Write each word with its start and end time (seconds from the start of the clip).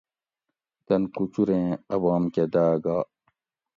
تن 0.85 1.01
کوچوریں 1.15 1.67
اۤ 1.93 1.99
بام 2.01 2.23
کہ 2.33 2.43
داۤ 2.53 2.75
گا 2.83 2.97